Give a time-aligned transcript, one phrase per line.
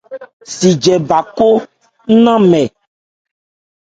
[0.55, 1.49] Sijɛ bha khó
[2.13, 2.61] ńnamɛ.